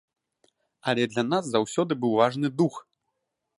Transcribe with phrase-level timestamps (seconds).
[0.93, 2.83] Але для нас заўсёды быў важны дух.